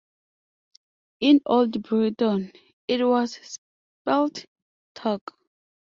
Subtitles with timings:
[1.19, 2.51] In Old Breton,
[2.87, 3.59] it was
[4.03, 4.45] spelled
[4.95, 5.21] "toc".